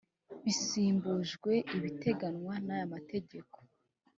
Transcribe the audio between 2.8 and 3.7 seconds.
mategeko